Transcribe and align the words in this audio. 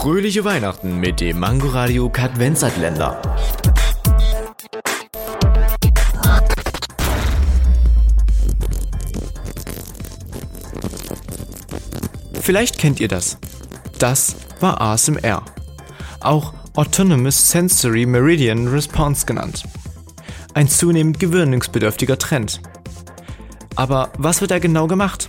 Fröhliche 0.00 0.46
Weihnachten 0.46 0.98
mit 0.98 1.20
dem 1.20 1.40
Mangoradio 1.40 2.08
Kadvenzatländer. 2.08 3.20
Vielleicht 12.40 12.78
kennt 12.78 12.98
ihr 12.98 13.08
das. 13.08 13.36
Das 13.98 14.36
war 14.60 14.80
ASMR. 14.80 15.44
Auch 16.20 16.54
Autonomous 16.76 17.50
Sensory 17.50 18.06
Meridian 18.06 18.68
Response 18.68 19.26
genannt. 19.26 19.64
Ein 20.54 20.66
zunehmend 20.66 21.20
gewöhnungsbedürftiger 21.20 22.16
Trend. 22.16 22.62
Aber 23.76 24.10
was 24.16 24.40
wird 24.40 24.50
da 24.50 24.60
genau 24.60 24.86
gemacht? 24.86 25.28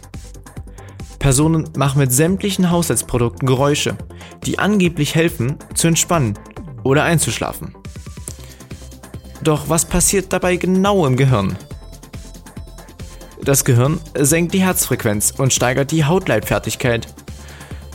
Personen 1.21 1.69
machen 1.77 1.99
mit 1.99 2.11
sämtlichen 2.11 2.71
Haushaltsprodukten 2.71 3.47
Geräusche, 3.47 3.95
die 4.43 4.57
angeblich 4.57 5.13
helfen, 5.13 5.55
zu 5.75 5.87
entspannen 5.87 6.33
oder 6.83 7.03
einzuschlafen. 7.03 7.75
Doch 9.43 9.69
was 9.69 9.85
passiert 9.85 10.33
dabei 10.33 10.55
genau 10.55 11.05
im 11.05 11.15
Gehirn? 11.15 11.55
Das 13.43 13.63
Gehirn 13.65 13.99
senkt 14.17 14.55
die 14.55 14.63
Herzfrequenz 14.63 15.31
und 15.37 15.53
steigert 15.53 15.91
die 15.91 16.05
Hautleitfertigkeit. 16.05 17.07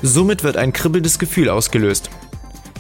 Somit 0.02 0.44
wird 0.44 0.56
ein 0.56 0.72
kribbelndes 0.72 1.18
Gefühl 1.18 1.48
ausgelöst. 1.48 2.10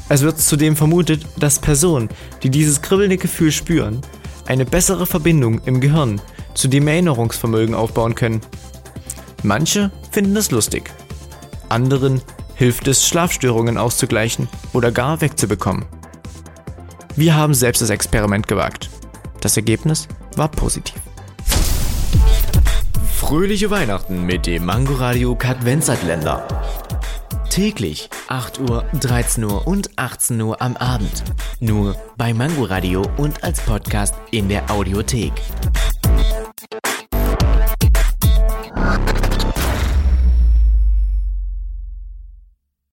Es 0.08 0.22
wird 0.22 0.40
zudem 0.40 0.76
vermutet, 0.76 1.26
dass 1.40 1.58
Personen, 1.58 2.08
die 2.44 2.50
dieses 2.50 2.82
kribbelnde 2.82 3.16
Gefühl 3.16 3.50
spüren, 3.50 4.00
eine 4.46 4.64
bessere 4.64 5.06
Verbindung 5.06 5.60
im 5.64 5.80
Gehirn 5.80 6.20
zu 6.54 6.68
dem 6.68 6.86
Erinnerungsvermögen 6.86 7.74
aufbauen 7.74 8.14
können. 8.14 8.40
Manche 9.42 9.90
finden 10.10 10.36
es 10.36 10.50
lustig. 10.50 10.90
Anderen 11.68 12.22
hilft 12.54 12.88
es, 12.88 13.06
Schlafstörungen 13.06 13.78
auszugleichen 13.78 14.48
oder 14.72 14.90
gar 14.90 15.20
wegzubekommen. 15.20 15.84
Wir 17.16 17.34
haben 17.34 17.54
selbst 17.54 17.82
das 17.82 17.90
Experiment 17.90 18.46
gewagt. 18.48 18.90
Das 19.40 19.56
Ergebnis 19.56 20.08
war 20.36 20.48
positiv. 20.48 21.00
Fröhliche 23.14 23.70
Weihnachten 23.70 24.24
mit 24.24 24.46
dem 24.46 24.66
Mangoradio 24.66 25.34
Kadvenzatländer. 25.34 26.46
Täglich 27.50 28.10
8 28.28 28.60
Uhr, 28.60 28.84
13 29.00 29.44
Uhr 29.44 29.66
und 29.66 29.90
18 29.96 30.40
Uhr 30.40 30.60
am 30.60 30.76
Abend. 30.76 31.24
Nur 31.58 31.96
bei 32.16 32.34
Mangoradio 32.34 33.02
und 33.16 33.42
als 33.42 33.60
Podcast 33.62 34.14
in 34.30 34.48
der 34.48 34.70
Audiothek. 34.70 35.32